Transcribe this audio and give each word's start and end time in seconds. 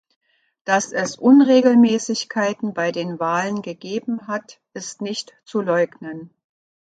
Dass 0.65 0.91
es 0.93 1.15
Unregelmäßigkeiten 1.15 2.73
bei 2.73 2.91
den 2.91 3.19
Wahlen 3.19 3.61
gegeben 3.61 4.25
hat, 4.25 4.59
ist 4.73 5.01
nicht 5.03 5.35
zu 5.43 5.61
leugnen. 5.61 6.31